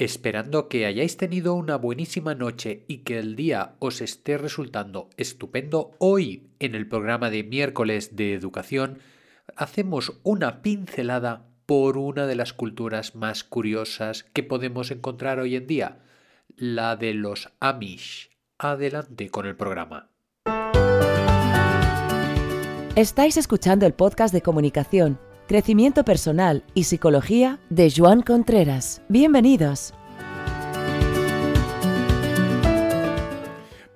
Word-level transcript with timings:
Esperando 0.00 0.70
que 0.70 0.86
hayáis 0.86 1.18
tenido 1.18 1.52
una 1.52 1.76
buenísima 1.76 2.34
noche 2.34 2.86
y 2.88 3.00
que 3.00 3.18
el 3.18 3.36
día 3.36 3.74
os 3.80 4.00
esté 4.00 4.38
resultando 4.38 5.10
estupendo, 5.18 5.90
hoy 5.98 6.48
en 6.58 6.74
el 6.74 6.88
programa 6.88 7.28
de 7.28 7.44
miércoles 7.44 8.16
de 8.16 8.32
educación 8.32 9.00
hacemos 9.56 10.18
una 10.22 10.62
pincelada 10.62 11.44
por 11.66 11.98
una 11.98 12.26
de 12.26 12.34
las 12.34 12.54
culturas 12.54 13.14
más 13.14 13.44
curiosas 13.44 14.24
que 14.32 14.42
podemos 14.42 14.90
encontrar 14.90 15.38
hoy 15.38 15.54
en 15.54 15.66
día, 15.66 15.98
la 16.56 16.96
de 16.96 17.12
los 17.12 17.52
Amish. 17.60 18.30
Adelante 18.56 19.28
con 19.28 19.44
el 19.44 19.54
programa. 19.54 20.08
Estáis 22.96 23.36
escuchando 23.36 23.84
el 23.84 23.92
podcast 23.92 24.32
de 24.32 24.40
comunicación 24.40 25.18
crecimiento 25.50 26.04
personal 26.04 26.62
y 26.74 26.84
psicología 26.84 27.58
de 27.70 27.90
Joan 27.90 28.22
Contreras. 28.22 29.02
Bienvenidos. 29.08 29.92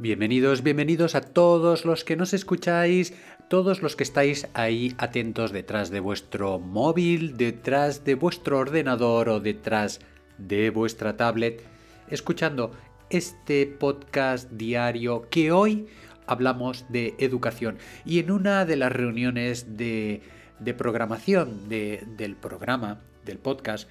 Bienvenidos, 0.01 0.65
bienvenidos 0.65 1.15
a 1.15 1.21
todos 1.21 1.85
los 1.85 2.03
que 2.03 2.17
nos 2.17 2.35
escucháis, 2.35 3.15
todos 3.49 3.83
los 3.83 3.95
que 3.95 4.03
estáis 4.03 4.49
ahí 4.55 4.97
atentos 4.99 5.53
detrás 5.53 5.91
de 5.91 6.01
vuestro 6.01 6.59
móvil, 6.59 7.37
detrás 7.37 8.05
de 8.05 8.17
vuestro 8.17 8.59
ordenador 8.59 9.29
o 9.29 9.39
detrás 9.39 10.01
de 10.39 10.71
vuestra 10.71 11.17
tablet, 11.17 11.63
escuchando 12.09 12.73
este 13.11 13.69
podcast 13.69 14.51
diario 14.51 15.29
que 15.31 15.53
hoy 15.53 15.87
hablamos 16.27 16.85
de 16.89 17.15
educación. 17.19 17.79
Y 18.05 18.19
en 18.19 18.33
una 18.33 18.65
de 18.65 18.75
las 18.75 18.91
reuniones 18.91 19.77
de 19.77 20.21
de 20.59 20.75
programación 20.75 21.69
del 21.69 22.37
programa, 22.37 23.01
del 23.25 23.39
podcast, 23.39 23.89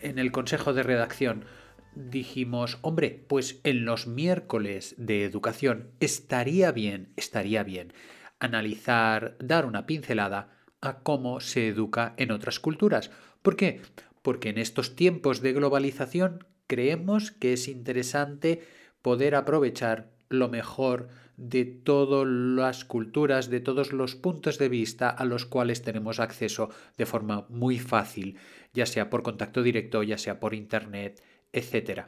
en 0.00 0.18
el 0.18 0.32
consejo 0.32 0.72
de 0.72 0.82
redacción, 0.82 1.44
dijimos, 1.94 2.78
hombre, 2.82 3.24
pues 3.28 3.60
en 3.64 3.84
los 3.84 4.06
miércoles 4.06 4.94
de 4.98 5.24
educación 5.24 5.90
estaría 6.00 6.72
bien, 6.72 7.12
estaría 7.16 7.62
bien 7.62 7.92
analizar, 8.42 9.36
dar 9.38 9.66
una 9.66 9.86
pincelada 9.86 10.50
a 10.80 10.98
cómo 10.98 11.40
se 11.40 11.68
educa 11.68 12.14
en 12.16 12.32
otras 12.32 12.58
culturas. 12.58 13.10
¿Por 13.40 13.54
qué? 13.56 13.80
Porque 14.22 14.48
en 14.48 14.58
estos 14.58 14.96
tiempos 14.96 15.40
de 15.42 15.52
globalización 15.52 16.44
creemos 16.66 17.30
que 17.30 17.52
es 17.52 17.68
interesante 17.68 18.66
poder 19.00 19.36
aprovechar 19.36 20.10
lo 20.28 20.48
mejor 20.48 21.08
de 21.48 21.64
todas 21.64 22.26
las 22.26 22.84
culturas, 22.84 23.50
de 23.50 23.60
todos 23.60 23.92
los 23.92 24.14
puntos 24.14 24.58
de 24.58 24.68
vista 24.68 25.10
a 25.10 25.24
los 25.24 25.44
cuales 25.44 25.82
tenemos 25.82 26.20
acceso 26.20 26.70
de 26.96 27.06
forma 27.06 27.46
muy 27.48 27.78
fácil, 27.78 28.36
ya 28.72 28.86
sea 28.86 29.10
por 29.10 29.22
contacto 29.22 29.62
directo, 29.62 30.02
ya 30.02 30.18
sea 30.18 30.38
por 30.38 30.54
internet, 30.54 31.20
etc. 31.52 32.02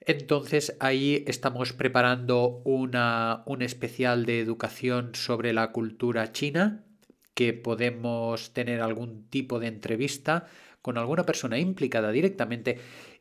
Entonces 0.00 0.76
ahí 0.78 1.24
estamos 1.26 1.72
preparando 1.72 2.60
una, 2.64 3.42
un 3.46 3.62
especial 3.62 4.26
de 4.26 4.40
educación 4.40 5.14
sobre 5.14 5.52
la 5.54 5.72
cultura 5.72 6.30
china, 6.32 6.84
que 7.32 7.54
podemos 7.54 8.52
tener 8.52 8.82
algún 8.82 9.28
tipo 9.28 9.58
de 9.58 9.68
entrevista 9.68 10.46
con 10.82 10.98
alguna 10.98 11.24
persona 11.24 11.58
implicada 11.58 12.10
directamente 12.10 12.78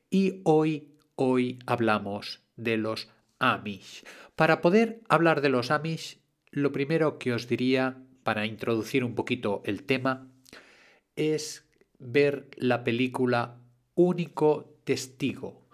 y 0.10 0.42
hoy, 0.44 0.96
hoy 1.16 1.60
hablamos 1.66 2.42
de 2.56 2.78
los 2.78 3.10
Amish. 3.40 4.04
Para 4.36 4.62
poder 4.62 5.02
hablar 5.10 5.42
de 5.42 5.50
los 5.50 5.72
Amish, 5.72 6.20
lo 6.52 6.72
primero 6.72 7.20
que 7.20 7.34
os 7.34 7.48
diría 7.48 8.04
para 8.24 8.46
introducir 8.46 9.04
un 9.04 9.16
poquito 9.16 9.62
el 9.66 9.84
tema 9.84 10.28
es 11.16 11.68
ver 12.00 12.50
la 12.58 12.84
película 12.84 13.62
Único 13.96 14.80
Testigo. 14.84 15.68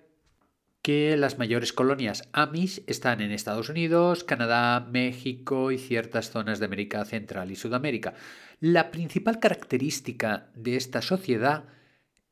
que 0.85 1.17
las 1.17 1.39
mayores 1.39 1.73
colonias 1.73 2.29
Amish 2.31 2.83
están 2.85 3.19
en 3.19 3.31
Estados 3.31 3.69
Unidos, 3.69 4.23
Canadá, 4.23 4.79
México 4.79 5.71
y 5.71 5.79
ciertas 5.79 6.29
zonas 6.29 6.59
de 6.59 6.65
América 6.65 7.03
Central 7.05 7.49
y 7.49 7.55
Sudamérica. 7.55 8.13
La 8.59 8.91
principal 8.91 9.39
característica 9.39 10.51
de 10.53 10.75
esta 10.75 11.01
sociedad 11.01 11.63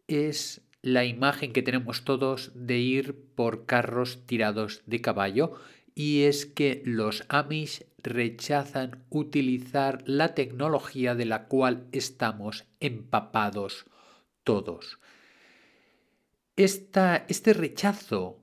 es 0.07 0.61
la 0.83 1.05
imagen 1.05 1.51
que 1.51 1.63
tenemos 1.63 2.03
todos 2.03 2.51
de 2.53 2.77
ir 2.77 3.15
por 3.33 3.65
carros 3.65 4.27
tirados 4.27 4.83
de 4.85 5.01
caballo 5.01 5.55
y 5.95 6.23
es 6.23 6.45
que 6.45 6.83
los 6.85 7.23
Amish 7.29 7.85
rechazan 8.03 9.05
utilizar 9.09 10.03
la 10.05 10.35
tecnología 10.35 11.15
de 11.15 11.25
la 11.25 11.47
cual 11.47 11.87
estamos 11.91 12.65
empapados 12.79 13.85
todos. 14.43 14.99
este 16.55 17.53
rechazo 17.53 18.39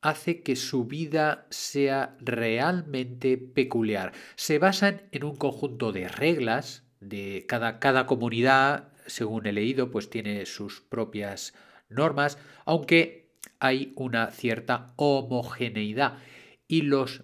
hace 0.00 0.42
que 0.42 0.56
su 0.56 0.84
vida 0.84 1.46
sea 1.50 2.16
realmente 2.20 3.36
peculiar. 3.36 4.12
Se 4.36 4.58
basan 4.58 5.02
en 5.12 5.24
un 5.24 5.36
conjunto 5.36 5.92
de 5.92 6.08
reglas, 6.08 6.84
de 7.00 7.44
cada, 7.48 7.78
cada 7.78 8.06
comunidad, 8.06 8.92
según 9.06 9.46
he 9.46 9.52
leído, 9.52 9.90
pues 9.90 10.10
tiene 10.10 10.46
sus 10.46 10.80
propias 10.80 11.54
normas, 11.88 12.38
aunque 12.64 13.32
hay 13.60 13.92
una 13.96 14.30
cierta 14.30 14.92
homogeneidad 14.96 16.18
y 16.66 16.82
los 16.82 17.22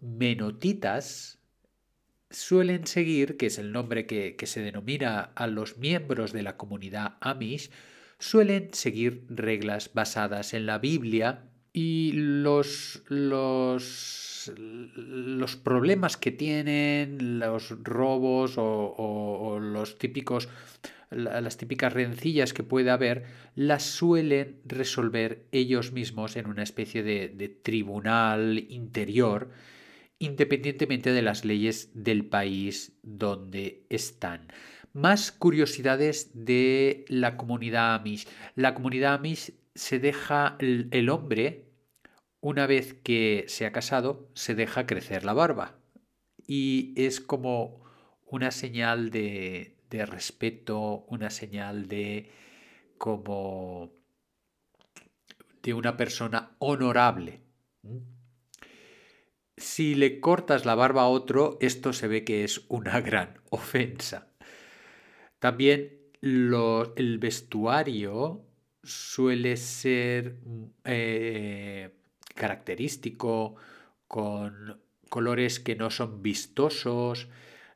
menotitas 0.00 1.38
suelen 2.30 2.86
seguir, 2.86 3.36
que 3.36 3.46
es 3.46 3.58
el 3.58 3.72
nombre 3.72 4.06
que, 4.06 4.36
se 4.44 4.60
denomina 4.60 5.32
a 5.34 5.46
los 5.46 5.78
miembros 5.78 6.32
de 6.32 6.42
la 6.42 6.56
comunidad 6.56 7.16
Amish, 7.20 7.70
suelen 8.18 8.70
seguir 8.72 9.24
reglas 9.28 9.90
basadas 9.94 10.54
en 10.54 10.66
la 10.66 10.78
Biblia 10.78 11.44
y 11.72 12.12
los, 12.12 13.02
los, 13.08 14.52
los 14.56 15.56
problemas 15.56 16.16
que 16.16 16.32
tienen, 16.32 17.38
los 17.38 17.70
robos 17.82 18.54
o 18.56 19.58
los 19.60 19.98
típicos 19.98 20.48
las 21.10 21.56
típicas 21.56 21.92
rencillas 21.92 22.52
que 22.52 22.62
puede 22.62 22.90
haber, 22.90 23.24
las 23.54 23.82
suelen 23.82 24.60
resolver 24.64 25.46
ellos 25.52 25.92
mismos 25.92 26.36
en 26.36 26.46
una 26.46 26.62
especie 26.62 27.02
de, 27.02 27.28
de 27.28 27.48
tribunal 27.48 28.66
interior, 28.68 29.50
independientemente 30.18 31.12
de 31.12 31.22
las 31.22 31.44
leyes 31.44 31.90
del 31.94 32.26
país 32.26 32.98
donde 33.02 33.86
están. 33.88 34.48
Más 34.92 35.30
curiosidades 35.30 36.30
de 36.34 37.04
la 37.08 37.36
comunidad 37.36 37.94
Amish. 37.94 38.26
La 38.54 38.74
comunidad 38.74 39.14
Amish 39.14 39.52
se 39.74 39.98
deja 39.98 40.56
el, 40.58 41.08
hombre, 41.08 41.66
una 42.40 42.66
vez 42.66 42.94
que 42.94 43.44
se 43.48 43.66
ha 43.66 43.72
casado, 43.72 44.28
se 44.34 44.54
deja 44.54 44.86
crecer 44.86 45.24
la 45.24 45.34
barba. 45.34 45.78
Y 46.46 46.94
es 46.96 47.20
como 47.20 47.84
una 48.26 48.50
señal 48.50 49.10
de, 49.10 49.76
de 49.90 50.06
respeto, 50.06 51.04
una 51.08 51.30
señal 51.30 51.86
de 51.86 52.30
como 52.96 53.92
de 55.62 55.74
una 55.74 55.96
persona 55.96 56.56
honorable. 56.58 57.40
Si 59.58 59.94
le 59.94 60.20
cortas 60.20 60.64
la 60.64 60.74
barba 60.74 61.02
a 61.02 61.08
otro, 61.08 61.58
esto 61.60 61.92
se 61.92 62.08
ve 62.08 62.24
que 62.24 62.44
es 62.44 62.62
una 62.68 63.00
gran 63.02 63.40
ofensa. 63.50 64.28
También 65.38 65.98
el 66.20 67.18
vestuario 67.18 68.42
suele 68.82 69.56
ser 69.56 70.36
eh, 70.84 71.90
característico, 72.34 73.56
con 74.06 74.80
colores 75.08 75.60
que 75.60 75.76
no 75.76 75.90
son 75.90 76.22
vistosos, 76.22 77.28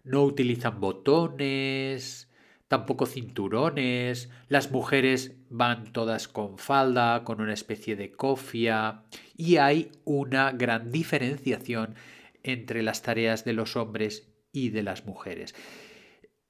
no 0.05 0.25
utilizan 0.25 0.81
botones, 0.81 2.29
tampoco 2.73 3.05
cinturones, 3.05 4.31
las 4.49 4.71
mujeres 4.71 5.33
van 5.51 5.93
todas 5.93 6.27
con 6.27 6.57
falda, 6.57 7.23
con 7.23 7.43
una 7.43 7.53
especie 7.53 7.97
de 7.97 8.13
cofia, 8.13 9.03
y 9.37 9.59
hay 9.59 9.93
una 10.05 10.53
gran 10.53 10.91
diferenciación 10.91 11.97
entre 12.43 12.83
las 12.83 13.03
tareas 13.03 13.45
de 13.45 13.53
los 13.53 13.77
hombres 13.77 14.33
y 14.53 14.71
de 14.71 14.83
las 14.83 15.05
mujeres. 15.05 15.55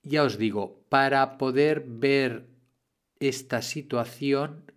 Ya 0.05 0.23
os 0.23 0.39
digo, 0.39 0.85
para 0.89 1.39
poder 1.39 1.83
ver 1.89 2.47
esta 3.19 3.61
situación, 3.61 4.71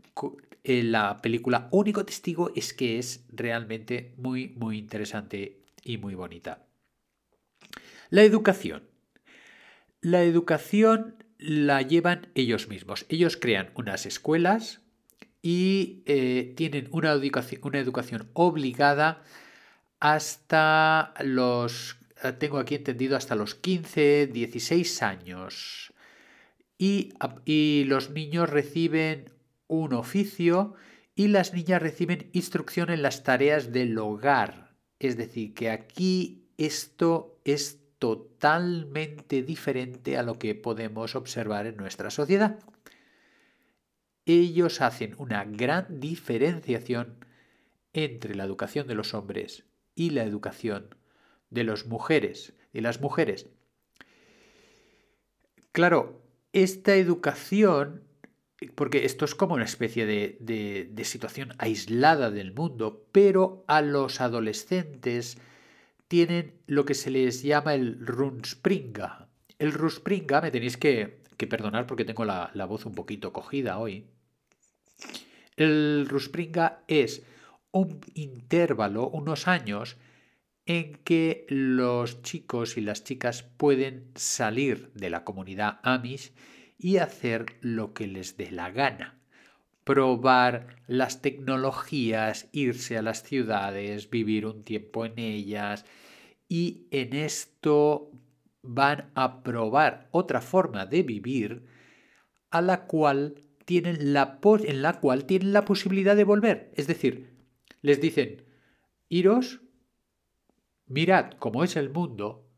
en 0.64 0.92
la 0.92 1.22
película 1.22 1.68
Único 1.70 2.06
Testigo 2.06 2.54
es 2.56 2.74
que 2.74 2.98
es 2.98 3.24
realmente 3.30 4.16
muy, 4.18 4.48
muy 4.58 4.80
interesante 4.80 5.62
y 5.84 6.00
muy 6.00 6.16
bonita. 6.16 6.66
La 8.10 8.24
educación. 8.24 8.90
La 10.02 10.24
educación 10.24 11.25
la 11.38 11.82
llevan 11.82 12.28
ellos 12.36 12.68
mismos. 12.68 13.06
Ellos 13.10 13.38
crean 13.38 13.72
unas 13.76 14.06
escuelas 14.06 14.82
y 15.42 16.04
eh, 16.06 16.54
tienen 16.56 16.88
una 16.92 17.12
educación, 17.12 17.62
una 17.64 17.80
educación 17.80 18.30
obligada 18.34 19.24
hasta 20.00 21.14
los, 21.24 21.98
eh, 22.24 22.32
tengo 22.34 22.58
aquí 22.58 22.76
entendido, 22.76 23.16
hasta 23.16 23.36
los 23.36 23.56
15, 23.56 24.28
16 24.28 25.04
años. 25.04 25.94
Y, 26.78 27.14
y 27.46 27.86
los 27.86 28.10
niños 28.10 28.50
reciben 28.50 29.30
un 29.68 29.94
oficio 29.94 30.74
y 31.16 31.28
las 31.30 31.54
niñas 31.54 31.82
reciben 31.82 32.30
instrucción 32.34 32.90
en 32.90 33.02
las 33.02 33.24
tareas 33.24 33.72
del 33.72 33.98
hogar. 33.98 34.76
Es 35.00 35.18
decir, 35.18 35.54
que 35.54 35.70
aquí 35.70 36.50
esto 36.58 37.40
es 37.46 37.85
totalmente 38.00 39.42
diferente 39.44 40.18
a 40.18 40.24
lo 40.24 40.38
que 40.38 40.56
podemos 40.56 41.16
observar 41.16 41.66
en 41.66 41.78
nuestra 41.78 42.10
sociedad. 42.10 42.60
Ellos 44.26 44.82
hacen 44.82 45.16
una 45.18 45.46
gran 45.46 46.00
diferenciación 46.00 47.26
entre 47.94 48.36
la 48.36 48.44
educación 48.44 48.88
de 48.88 48.96
los 48.96 49.14
hombres 49.14 49.66
y 49.94 50.10
la 50.10 50.24
educación 50.24 50.96
de 51.50 51.64
las 51.64 51.86
mujeres, 51.86 52.54
las 52.74 53.00
mujeres. 53.00 53.48
Claro, 55.72 56.22
esta 56.52 56.96
educación, 56.96 58.04
porque 58.76 59.06
esto 59.06 59.26
es 59.26 59.36
como 59.36 59.56
una 59.56 59.66
especie 59.66 60.06
de 60.06 61.04
situación 61.06 61.54
aislada 61.58 62.32
del 62.32 62.54
mundo, 62.54 63.08
pero 63.12 63.64
a 63.68 63.82
los 63.82 64.22
adolescentes 64.22 65.38
tienen 66.08 66.62
lo 66.68 66.86
que 66.86 66.94
se 66.94 67.12
les 67.12 67.44
llama 67.44 67.74
el 67.74 68.06
Runspringa. 68.06 69.28
El 69.60 69.74
Runspringa, 69.74 70.42
me 70.42 70.52
tenéis 70.52 70.78
que, 70.78 71.22
perdonar 71.50 71.86
porque 71.86 72.06
tengo 72.06 72.26
la, 72.26 72.52
voz 72.68 72.86
un 72.86 72.96
poquito 72.96 73.34
cogida 73.34 73.78
hoy. 73.78 74.06
El 75.56 76.08
Runspringa 76.10 76.84
es 76.88 77.24
un 77.72 78.02
intervalo, 78.14 79.10
unos 79.10 79.48
años, 79.48 79.98
en 80.66 80.96
que 81.04 81.46
los 81.50 82.22
chicos 82.24 82.78
y 82.78 82.82
las 82.82 83.04
chicas 83.04 83.44
pueden 83.44 84.12
salir 84.16 84.92
de 84.94 85.10
la 85.10 85.24
comunidad 85.24 85.80
Amish 85.84 86.32
y 86.78 86.98
hacer 86.98 87.46
lo 87.62 87.94
que 87.94 88.08
les 88.08 88.36
dé 88.38 88.52
la 88.52 88.72
gana 88.72 89.20
probar 89.86 90.76
las 90.88 91.22
tecnologías, 91.22 92.50
irse 92.52 92.98
a 92.98 93.02
las 93.02 93.24
ciudades, 93.24 94.10
vivir 94.10 94.46
un 94.46 94.64
tiempo 94.64 95.06
en 95.06 95.20
ellas 95.20 95.86
y 96.50 96.88
en 96.92 97.14
esto 97.14 98.12
van 98.64 99.12
a 99.14 99.44
probar 99.44 100.10
otra 100.12 100.42
forma 100.42 100.88
de 100.88 101.04
vivir 101.04 101.68
a 102.50 102.62
la 102.62 102.88
cual 102.88 103.36
tienen 103.66 104.14
la 104.14 104.40
en 104.44 104.82
la 104.82 105.00
cual 105.00 105.26
tienen 105.26 105.54
la 105.54 105.66
posibilidad 105.66 106.16
de 106.16 106.24
volver, 106.24 106.72
es 106.76 106.88
decir, 106.88 107.30
les 107.82 108.02
dicen, 108.02 108.44
iros, 109.08 109.62
mirad 110.88 111.34
cómo 111.38 111.64
es 111.64 111.76
el 111.76 111.92
mundo 111.92 112.50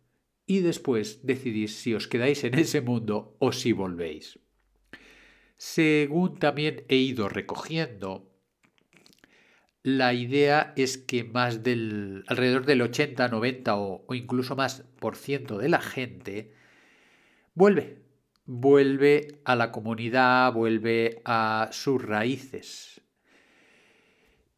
y 0.45 0.59
después 0.59 1.25
decidís 1.25 1.75
si 1.75 1.94
os 1.94 2.07
quedáis 2.07 2.45
en 2.45 2.53
ese 2.53 2.80
mundo 2.80 3.35
o 3.39 3.51
si 3.51 3.73
volvéis. 3.73 4.39
Según 5.57 6.38
también 6.38 6.86
he 6.88 6.98
ido 6.98 7.30
recogiendo, 7.30 8.31
la 9.81 10.13
idea 10.13 10.74
es 10.75 10.98
que 10.98 11.24
más 11.24 11.63
del 11.63 12.25
alrededor 12.27 12.65
del 12.65 12.81
80, 12.81 13.30
90 13.30 13.77
o, 13.77 14.13
incluso 14.13 14.56
más 14.56 14.83
por 15.00 15.15
ciento 15.15 15.57
de 15.57 15.69
la 15.69 15.81
gente 15.81 16.54
vuelve, 17.56 18.04
vuelve 18.45 19.39
a 19.45 19.56
la 19.56 19.71
comunidad, 19.71 20.54
vuelve 20.54 21.21
a 21.25 21.69
sus 21.71 22.04
raíces. 22.04 23.01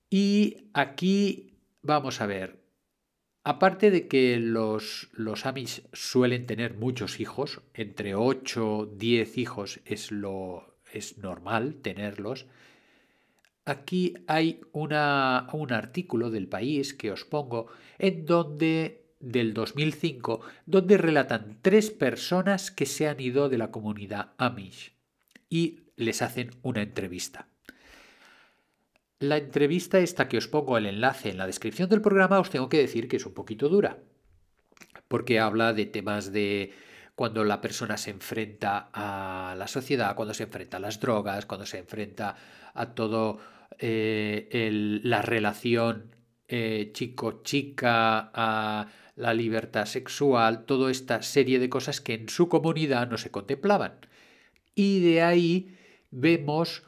Y 0.09 0.69
aquí 0.73 1.59
vamos 1.81 2.21
a 2.21 2.25
ver, 2.25 2.63
aparte 3.43 3.91
de 3.91 4.07
que 4.07 4.37
los, 4.37 5.09
los 5.13 5.45
Amish 5.45 5.83
suelen 5.93 6.47
tener 6.47 6.73
muchos 6.73 7.19
hijos, 7.19 7.61
entre 7.75 8.15
8, 8.15 8.93
10 8.97 9.37
hijos 9.37 9.79
es 9.85 10.11
lo, 10.11 10.78
es 10.93 11.17
normal 11.17 11.75
tenerlos. 11.81 12.45
Aquí 13.65 14.15
hay 14.27 14.61
una, 14.71 15.47
un 15.53 15.73
artículo 15.73 16.29
del 16.31 16.47
país 16.47 16.93
que 16.93 17.11
os 17.11 17.25
pongo 17.25 17.67
en 17.97 18.25
donde 18.25 19.05
del 19.19 19.53
2005 19.53 20.41
donde 20.65 20.97
relatan 20.97 21.59
tres 21.61 21.91
personas 21.91 22.71
que 22.71 22.85
se 22.85 23.07
han 23.07 23.19
ido 23.19 23.49
de 23.49 23.57
la 23.57 23.69
comunidad 23.69 24.31
Amish 24.37 24.93
y 25.49 25.81
les 25.97 26.21
hacen 26.21 26.51
una 26.61 26.81
entrevista. 26.81 27.47
La 29.19 29.35
entrevista 29.37 29.99
esta 29.99 30.29
que 30.29 30.37
os 30.37 30.47
pongo 30.47 30.77
el 30.77 30.85
enlace 30.85 31.29
en 31.29 31.37
la 31.37 31.47
descripción 31.47 31.89
del 31.89 32.01
programa 32.01 32.39
os 32.39 32.49
tengo 32.49 32.69
que 32.69 32.79
decir 32.79 33.09
que 33.09 33.17
es 33.17 33.25
un 33.25 33.33
poquito 33.33 33.67
dura 33.67 33.99
porque 35.09 35.39
habla 35.39 35.73
de 35.73 35.85
temas 35.85 36.31
de 36.31 36.71
cuando 37.19 37.43
la 37.43 37.59
persona 37.59 37.97
se 37.97 38.11
enfrenta 38.11 38.91
a 38.93 39.53
la 39.57 39.67
sociedad, 39.67 40.15
cuando 40.15 40.33
se 40.33 40.43
enfrenta 40.43 40.77
a 40.77 40.79
las 40.79 41.01
drogas, 41.01 41.45
cuando 41.45 41.65
se 41.65 41.79
enfrenta 41.79 42.33
a 42.73 42.93
todo 42.95 43.39
eh, 43.77 44.99
la 45.03 45.21
relación 45.21 46.15
eh, 46.47 46.91
chico-chica, 46.93 48.31
a 48.33 48.87
la 49.17 49.33
libertad 49.33 49.85
sexual, 49.85 50.63
toda 50.63 50.89
esta 50.89 51.21
serie 51.21 51.59
de 51.59 51.67
cosas 51.67 51.99
que 51.99 52.13
en 52.13 52.29
su 52.29 52.47
comunidad 52.47 53.09
no 53.09 53.17
se 53.17 53.31
contemplaban. 53.31 53.95
Y 54.73 55.01
de 55.01 55.21
ahí 55.21 55.77
vemos 56.11 56.83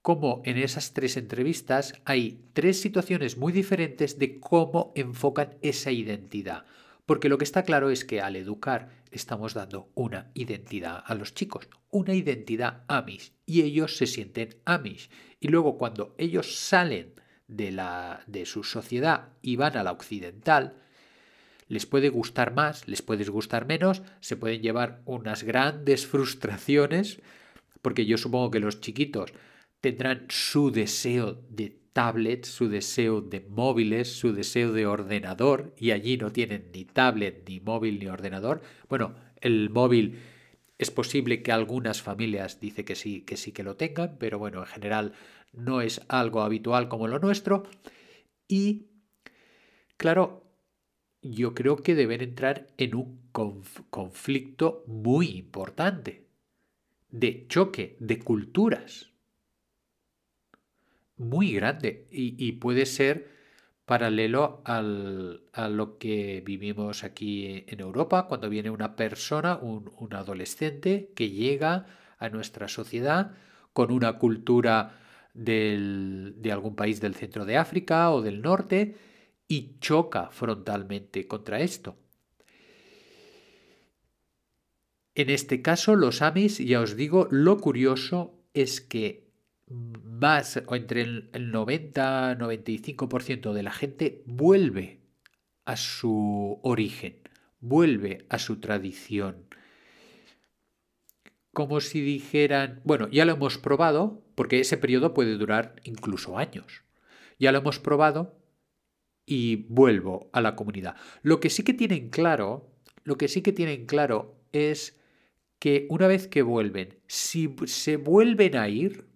cómo 0.00 0.40
en 0.46 0.56
esas 0.56 0.94
tres 0.94 1.18
entrevistas 1.18 1.92
hay 2.06 2.40
tres 2.54 2.80
situaciones 2.80 3.36
muy 3.36 3.52
diferentes 3.52 4.18
de 4.18 4.40
cómo 4.40 4.94
enfocan 4.94 5.58
esa 5.60 5.90
identidad. 5.90 6.64
Porque 7.06 7.28
lo 7.28 7.36
que 7.38 7.44
está 7.44 7.64
claro 7.64 7.90
es 7.90 8.04
que 8.04 8.20
al 8.20 8.36
educar 8.36 8.88
estamos 9.10 9.54
dando 9.54 9.90
una 9.94 10.30
identidad 10.34 11.02
a 11.04 11.14
los 11.14 11.34
chicos, 11.34 11.68
una 11.90 12.14
identidad 12.14 12.84
Amish, 12.88 13.32
y 13.46 13.62
ellos 13.62 13.96
se 13.96 14.06
sienten 14.06 14.56
Amish. 14.64 15.10
Y 15.38 15.48
luego 15.48 15.76
cuando 15.76 16.14
ellos 16.18 16.56
salen 16.56 17.14
de, 17.46 17.70
la, 17.72 18.22
de 18.26 18.46
su 18.46 18.64
sociedad 18.64 19.28
y 19.42 19.56
van 19.56 19.76
a 19.76 19.82
la 19.82 19.92
occidental, 19.92 20.80
les 21.68 21.86
puede 21.86 22.08
gustar 22.08 22.54
más, 22.54 22.88
les 22.88 23.02
puede 23.02 23.24
gustar 23.24 23.66
menos, 23.66 24.02
se 24.20 24.36
pueden 24.36 24.62
llevar 24.62 25.02
unas 25.04 25.42
grandes 25.42 26.06
frustraciones, 26.08 27.20
porque 27.82 28.06
yo 28.06 28.16
supongo 28.16 28.50
que 28.50 28.60
los 28.60 28.80
chiquitos 28.80 29.32
tendrán 29.80 30.26
su 30.30 30.70
deseo 30.70 31.42
de 31.50 31.83
tablet, 31.94 32.44
su 32.44 32.68
deseo 32.68 33.22
de 33.22 33.40
móviles, 33.40 34.12
su 34.12 34.34
deseo 34.34 34.72
de 34.72 34.84
ordenador, 34.84 35.74
y 35.78 35.92
allí 35.92 36.18
no 36.18 36.32
tienen 36.32 36.70
ni 36.74 36.84
tablet, 36.84 37.48
ni 37.48 37.60
móvil, 37.60 37.98
ni 38.00 38.08
ordenador. 38.08 38.60
Bueno, 38.88 39.14
el 39.40 39.70
móvil 39.70 40.18
es 40.76 40.90
posible 40.90 41.42
que 41.42 41.52
algunas 41.52 42.02
familias 42.02 42.60
dice 42.60 42.84
que 42.84 42.96
sí, 42.96 43.22
que 43.22 43.36
sí 43.36 43.52
que 43.52 43.62
lo 43.62 43.76
tengan, 43.76 44.16
pero 44.18 44.38
bueno, 44.38 44.58
en 44.60 44.66
general 44.66 45.12
no 45.52 45.80
es 45.80 46.02
algo 46.08 46.42
habitual 46.42 46.88
como 46.88 47.06
lo 47.06 47.20
nuestro. 47.20 47.62
Y 48.48 48.88
claro, 49.96 50.42
yo 51.22 51.54
creo 51.54 51.76
que 51.76 51.94
deben 51.94 52.20
entrar 52.20 52.66
en 52.76 52.96
un 52.96 53.20
conflicto 53.30 54.82
muy 54.88 55.28
importante 55.28 56.26
de 57.10 57.46
choque 57.46 57.96
de 58.00 58.18
culturas 58.18 59.13
muy 61.16 61.52
grande 61.52 62.06
y, 62.10 62.52
puede 62.52 62.86
ser 62.86 63.28
paralelo 63.84 64.62
al, 64.64 65.42
a 65.52 65.68
lo 65.68 65.98
que 65.98 66.42
vivimos 66.44 67.04
aquí 67.04 67.64
en 67.66 67.80
Europa 67.80 68.26
cuando 68.26 68.48
viene 68.48 68.70
una 68.70 68.96
persona, 68.96 69.56
un, 69.56 69.92
un 69.98 70.14
adolescente 70.14 71.12
que 71.14 71.30
llega 71.30 71.86
a 72.18 72.28
nuestra 72.30 72.68
sociedad 72.68 73.32
con 73.72 73.92
una 73.92 74.18
cultura 74.18 75.00
del, 75.34 76.34
de 76.38 76.52
algún 76.52 76.76
país 76.76 77.00
del 77.00 77.14
centro 77.14 77.44
de 77.44 77.58
África 77.58 78.10
o 78.12 78.22
del 78.22 78.40
norte 78.40 78.96
y 79.46 79.78
choca 79.80 80.30
frontalmente 80.30 81.26
contra 81.26 81.60
esto. 81.60 81.96
En 85.16 85.30
este 85.30 85.62
caso, 85.62 85.94
los 85.94 86.22
Amis, 86.22 86.58
ya 86.58 86.80
os 86.80 86.96
digo, 86.96 87.28
lo 87.30 87.58
curioso 87.58 88.40
es 88.52 88.80
que 88.80 89.23
más 89.68 90.62
o 90.66 90.76
entre 90.76 91.00
el 91.02 91.30
90-95% 91.32 93.52
de 93.52 93.62
la 93.62 93.72
gente 93.72 94.22
vuelve 94.26 95.00
a 95.64 95.76
su 95.76 96.58
origen, 96.62 97.20
vuelve 97.60 98.26
a 98.28 98.38
su 98.38 98.60
tradición. 98.60 99.46
Como 101.52 101.80
si 101.80 102.00
dijeran, 102.00 102.80
bueno, 102.84 103.08
ya 103.08 103.24
lo 103.24 103.32
hemos 103.32 103.58
probado, 103.58 104.22
porque 104.34 104.60
ese 104.60 104.76
periodo 104.76 105.14
puede 105.14 105.36
durar 105.36 105.76
incluso 105.84 106.36
años. 106.36 106.84
Ya 107.38 107.52
lo 107.52 107.58
hemos 107.58 107.78
probado 107.78 108.40
y 109.24 109.66
vuelvo 109.68 110.28
a 110.32 110.40
la 110.40 110.56
comunidad. 110.56 110.96
Lo 111.22 111.38
que 111.40 111.50
sí 111.50 111.62
que 111.62 111.74
tienen 111.74 112.10
claro, 112.10 112.72
lo 113.04 113.16
que 113.16 113.28
sí 113.28 113.42
que 113.42 113.52
tienen 113.52 113.86
claro 113.86 114.40
es 114.52 115.00
que 115.58 115.86
una 115.88 116.08
vez 116.08 116.28
que 116.28 116.42
vuelven, 116.42 116.98
si 117.06 117.54
se 117.66 117.96
vuelven 117.96 118.56
a 118.56 118.68
ir, 118.68 119.13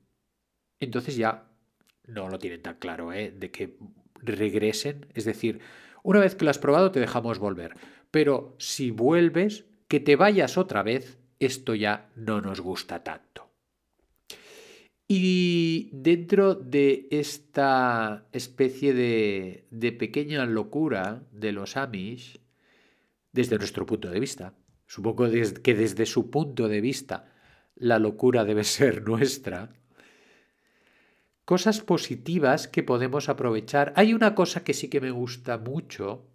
entonces 0.80 1.16
ya 1.16 1.48
no 2.06 2.28
lo 2.28 2.38
tienen 2.38 2.62
tan 2.62 2.76
claro, 2.76 3.12
¿eh? 3.12 3.30
de 3.30 3.50
que 3.50 3.76
regresen. 4.14 5.06
Es 5.14 5.24
decir, 5.24 5.60
una 6.02 6.20
vez 6.20 6.34
que 6.34 6.44
lo 6.44 6.50
has 6.50 6.58
probado 6.58 6.90
te 6.90 7.00
dejamos 7.00 7.38
volver. 7.38 7.74
Pero 8.10 8.54
si 8.58 8.90
vuelves, 8.90 9.66
que 9.88 10.00
te 10.00 10.16
vayas 10.16 10.56
otra 10.56 10.82
vez, 10.82 11.18
esto 11.38 11.74
ya 11.74 12.10
no 12.16 12.40
nos 12.40 12.60
gusta 12.60 13.02
tanto. 13.04 13.50
Y 15.06 15.88
dentro 15.92 16.54
de 16.54 17.08
esta 17.10 18.26
especie 18.32 18.92
de, 18.92 19.66
de 19.70 19.92
pequeña 19.92 20.44
locura 20.44 21.22
de 21.32 21.52
los 21.52 21.78
Amish, 21.78 22.40
desde 23.32 23.56
nuestro 23.56 23.86
punto 23.86 24.10
de 24.10 24.20
vista, 24.20 24.54
supongo 24.86 25.28
que 25.62 25.74
desde 25.74 26.04
su 26.04 26.30
punto 26.30 26.68
de 26.68 26.80
vista 26.82 27.32
la 27.76 27.98
locura 27.98 28.44
debe 28.44 28.64
ser 28.64 29.02
nuestra, 29.08 29.70
cosas 31.48 31.80
positivas 31.80 32.68
que 32.68 32.82
podemos 32.82 33.30
aprovechar. 33.30 33.94
Hay 33.96 34.12
una 34.12 34.34
cosa 34.34 34.64
que 34.64 34.74
sí 34.74 34.90
que 34.90 35.00
me 35.00 35.10
gusta 35.10 35.56
mucho, 35.56 36.26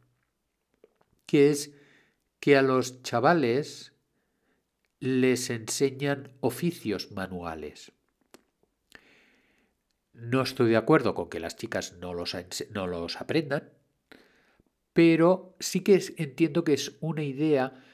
que 1.28 1.52
es 1.52 1.76
que 2.40 2.58
a 2.58 2.64
los 2.64 3.04
chavales 3.04 3.94
les 5.00 5.52
enseñan 5.52 6.34
oficios 6.40 7.12
manuales. 7.12 7.92
No 10.14 10.42
estoy 10.42 10.72
de 10.72 10.78
acuerdo 10.78 11.14
con 11.14 11.30
que 11.30 11.40
las 11.40 11.58
chicas 11.58 11.94
no 12.00 12.16
los, 12.16 12.36
no 12.72 12.88
los 12.88 13.22
aprendan, 13.22 13.70
pero 14.94 15.56
sí 15.60 15.82
que 15.82 16.02
entiendo 16.18 16.64
que 16.64 16.74
es 16.74 16.98
una 17.02 17.22
idea 17.22 17.86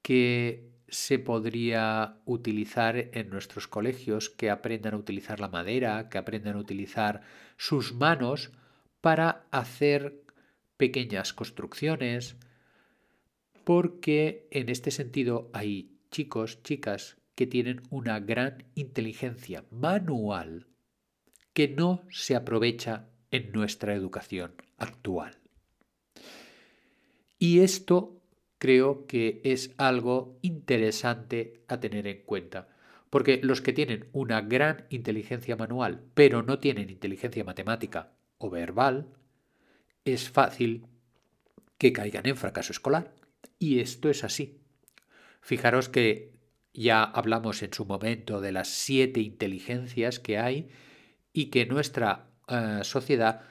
que 0.00 0.67
se 0.88 1.18
podría 1.18 2.18
utilizar 2.24 2.96
en 2.96 3.30
nuestros 3.30 3.68
colegios, 3.68 4.30
que 4.30 4.50
aprendan 4.50 4.94
a 4.94 4.98
utilizar 4.98 5.40
la 5.40 5.48
madera, 5.48 6.08
que 6.08 6.18
aprendan 6.18 6.56
a 6.56 6.60
utilizar 6.60 7.22
sus 7.56 7.94
manos 7.94 8.50
para 9.00 9.46
hacer 9.50 10.22
pequeñas 10.76 11.32
construcciones, 11.32 12.36
porque 13.64 14.48
en 14.50 14.68
este 14.68 14.90
sentido 14.90 15.50
hay 15.52 15.98
chicos, 16.10 16.62
chicas 16.62 17.18
que 17.34 17.46
tienen 17.46 17.82
una 17.90 18.18
gran 18.18 18.64
inteligencia 18.74 19.64
manual 19.70 20.66
que 21.52 21.68
no 21.68 22.02
se 22.10 22.34
aprovecha 22.34 23.10
en 23.30 23.52
nuestra 23.52 23.94
educación 23.94 24.54
actual. 24.78 25.38
Y 27.38 27.60
esto 27.60 28.17
creo 28.58 29.06
que 29.06 29.40
es 29.44 29.74
algo 29.78 30.38
interesante 30.42 31.64
a 31.68 31.80
tener 31.80 32.06
en 32.06 32.22
cuenta. 32.24 32.68
Porque 33.10 33.40
los 33.42 33.62
que 33.62 33.72
tienen 33.72 34.08
una 34.12 34.42
gran 34.42 34.86
inteligencia 34.90 35.56
manual, 35.56 36.02
pero 36.14 36.42
no 36.42 36.58
tienen 36.58 36.90
inteligencia 36.90 37.44
matemática 37.44 38.12
o 38.36 38.50
verbal, 38.50 39.08
es 40.04 40.28
fácil 40.28 40.86
que 41.78 41.92
caigan 41.92 42.26
en 42.26 42.36
fracaso 42.36 42.72
escolar. 42.72 43.14
Y 43.58 43.80
esto 43.80 44.10
es 44.10 44.24
así. 44.24 44.60
Fijaros 45.40 45.88
que 45.88 46.38
ya 46.74 47.02
hablamos 47.02 47.62
en 47.62 47.72
su 47.72 47.86
momento 47.86 48.40
de 48.40 48.52
las 48.52 48.68
siete 48.68 49.20
inteligencias 49.20 50.18
que 50.18 50.38
hay 50.38 50.68
y 51.32 51.46
que 51.46 51.66
nuestra 51.66 52.26
eh, 52.48 52.80
sociedad, 52.82 53.42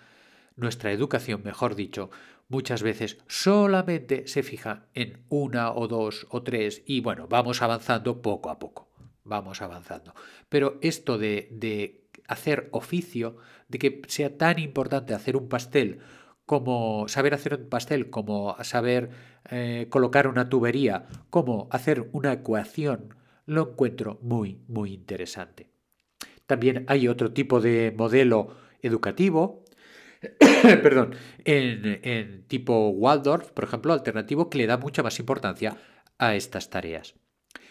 nuestra 0.55 0.91
educación, 0.91 1.41
mejor 1.43 1.75
dicho, 1.75 2.09
muchas 2.49 2.83
veces 2.83 3.17
solamente 3.27 4.27
se 4.27 4.43
fija 4.43 4.85
en 4.93 5.23
una 5.29 5.71
o 5.71 5.87
dos 5.87 6.27
o 6.29 6.43
tres 6.43 6.83
y 6.85 7.01
bueno, 7.01 7.27
vamos 7.27 7.61
avanzando 7.61 8.21
poco 8.21 8.49
a 8.49 8.59
poco, 8.59 8.89
vamos 9.23 9.61
avanzando. 9.61 10.13
Pero 10.49 10.77
esto 10.81 11.17
de, 11.17 12.03
hacer 12.27 12.69
oficio, 12.71 13.37
de 13.67 13.79
que 13.79 14.01
sea 14.07 14.37
tan 14.37 14.59
importante 14.59 15.13
hacer 15.13 15.37
un 15.37 15.47
pastel 15.47 15.99
como 16.45 17.09
saber 17.09 17.33
hacer 17.33 17.55
un 17.55 17.67
pastel, 17.67 18.09
como 18.09 18.55
saber 18.63 19.09
eh, 19.49 19.87
colocar 19.89 20.27
una 20.27 20.47
tubería, 20.47 21.07
como 21.29 21.67
hacer 21.71 22.09
una 22.13 22.31
ecuación, 22.31 23.15
lo 23.45 23.71
encuentro 23.71 24.17
muy, 24.21 24.61
muy 24.67 24.93
interesante. 24.93 25.69
También 26.45 26.85
hay 26.87 27.09
otro 27.09 27.33
tipo 27.33 27.59
de 27.59 27.93
modelo 27.97 28.55
educativo 28.81 29.65
perdón, 30.83 31.15
en, 31.45 32.43
tipo 32.47 32.89
Waldorf, 32.89 33.51
por 33.51 33.63
ejemplo, 33.63 33.93
alternativo, 33.93 34.50
que 34.50 34.57
le 34.57 34.67
da 34.67 34.77
mucha 34.77 35.03
más 35.03 35.19
importancia 35.19 35.77
a 36.17 36.36
estas 36.36 36.69
tareas. 36.69 37.15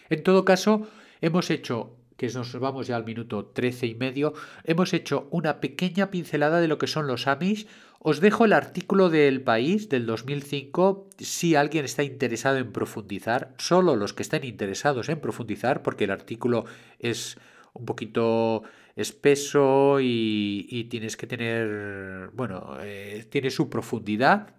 En 0.09 0.23
todo 0.23 0.45
caso, 0.45 0.87
hemos 1.21 1.49
hecho, 1.49 1.97
que 2.15 2.29
nos 2.29 2.57
vamos 2.59 2.87
ya 2.87 2.95
al 2.95 3.05
minuto 3.05 3.45
13 3.47 3.87
y 3.87 3.95
medio, 3.95 4.33
hemos 4.63 4.93
hecho 4.93 5.27
una 5.31 5.59
pequeña 5.59 6.09
pincelada 6.09 6.59
de 6.59 6.67
lo 6.67 6.77
que 6.77 6.87
son 6.87 7.07
los 7.07 7.27
Amish. 7.27 7.67
Os 7.99 8.21
dejo 8.21 8.45
el 8.45 8.53
artículo 8.53 9.09
del 9.09 9.41
país 9.41 9.89
del 9.89 10.05
2005 10.05 11.09
si 11.17 11.55
alguien 11.55 11.83
está 11.83 12.03
interesado 12.03 12.57
en 12.57 12.71
profundizar, 12.71 13.53
solo 13.57 13.95
los 13.95 14.13
que 14.13 14.23
estén 14.23 14.45
interesados 14.45 15.09
en 15.09 15.19
profundizar, 15.19 15.81
porque 15.81 16.05
el 16.05 16.11
artículo 16.11 16.65
es 16.99 17.37
un 17.73 17.85
poquito 17.85 18.63
espeso 18.97 19.99
y, 20.01 20.87
tienes 20.89 21.15
que 21.15 21.27
tener, 21.27 22.29
bueno, 22.33 22.77
eh, 22.81 23.25
tiene 23.29 23.51
su 23.51 23.69
profundidad. 23.69 24.55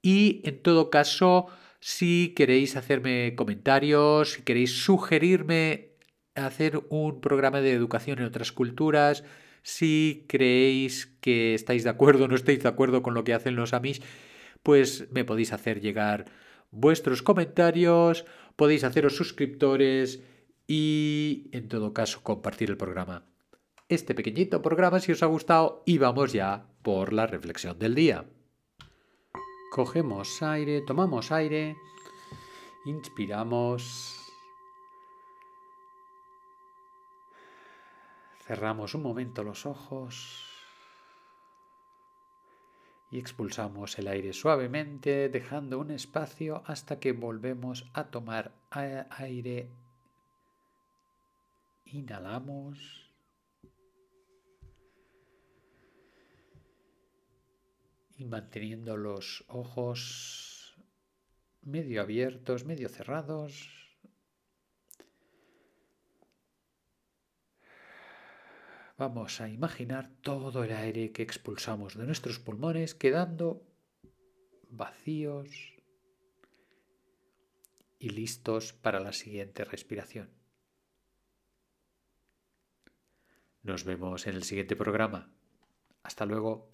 Y 0.00 0.40
en 0.44 0.62
todo 0.62 0.88
caso, 0.88 1.46
si 1.80 2.32
queréis 2.36 2.76
hacerme 2.76 3.34
comentarios, 3.36 4.32
si 4.32 4.42
queréis 4.42 4.82
sugerirme 4.82 5.90
hacer 6.34 6.80
un 6.88 7.20
programa 7.20 7.60
de 7.60 7.72
educación 7.72 8.20
en 8.20 8.24
otras 8.24 8.52
culturas, 8.52 9.24
si 9.62 10.24
creéis 10.28 11.06
que 11.20 11.54
estáis 11.54 11.84
de 11.84 11.90
acuerdo 11.90 12.24
o 12.24 12.28
no 12.28 12.36
estáis 12.36 12.62
de 12.62 12.68
acuerdo 12.68 13.02
con 13.02 13.14
lo 13.14 13.24
que 13.24 13.34
hacen 13.34 13.56
los 13.56 13.74
Amish, 13.74 14.00
pues 14.62 15.10
me 15.10 15.24
podéis 15.24 15.52
hacer 15.52 15.80
llegar 15.80 16.26
vuestros 16.70 17.22
comentarios, 17.22 18.24
podéis 18.56 18.84
haceros 18.84 19.16
suscriptores 19.16 20.22
y 20.68 21.50
en 21.52 21.68
todo 21.68 21.92
caso 21.92 22.22
compartir 22.22 22.70
el 22.70 22.76
programa 22.76 23.29
este 23.90 24.14
pequeñito 24.14 24.62
programa 24.62 25.00
si 25.00 25.10
os 25.10 25.22
ha 25.24 25.26
gustado 25.26 25.82
y 25.84 25.98
vamos 25.98 26.32
ya 26.32 26.64
por 26.82 27.12
la 27.12 27.26
reflexión 27.26 27.76
del 27.76 27.96
día. 27.96 28.24
Cogemos 29.72 30.42
aire, 30.42 30.80
tomamos 30.82 31.32
aire, 31.32 31.76
inspiramos, 32.84 34.32
cerramos 38.46 38.94
un 38.94 39.02
momento 39.02 39.42
los 39.42 39.66
ojos 39.66 40.46
y 43.10 43.18
expulsamos 43.18 43.98
el 43.98 44.06
aire 44.06 44.32
suavemente 44.32 45.28
dejando 45.28 45.80
un 45.80 45.90
espacio 45.90 46.62
hasta 46.64 47.00
que 47.00 47.10
volvemos 47.10 47.90
a 47.92 48.04
tomar 48.04 48.52
aire. 48.70 49.68
Inhalamos. 51.86 53.09
Y 58.20 58.26
manteniendo 58.26 58.98
los 58.98 59.44
ojos 59.48 60.76
medio 61.62 62.02
abiertos, 62.02 62.66
medio 62.66 62.90
cerrados. 62.90 63.66
Vamos 68.98 69.40
a 69.40 69.48
imaginar 69.48 70.10
todo 70.20 70.62
el 70.64 70.72
aire 70.72 71.12
que 71.12 71.22
expulsamos 71.22 71.96
de 71.96 72.04
nuestros 72.04 72.38
pulmones 72.38 72.94
quedando 72.94 73.66
vacíos 74.68 75.48
y 77.98 78.10
listos 78.10 78.74
para 78.74 79.00
la 79.00 79.14
siguiente 79.14 79.64
respiración. 79.64 80.28
Nos 83.62 83.84
vemos 83.84 84.26
en 84.26 84.34
el 84.34 84.42
siguiente 84.42 84.76
programa. 84.76 85.32
Hasta 86.02 86.26
luego. 86.26 86.68